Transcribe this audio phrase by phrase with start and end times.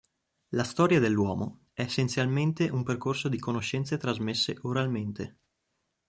[0.55, 5.37] La storia dell'uomo è essenzialmente un percorso di conoscenze trasmesse oralmente.